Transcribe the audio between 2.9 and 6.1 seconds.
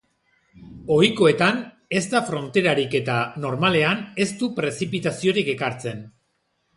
eta, normalean, ez du prezipitaziorik ekartzen.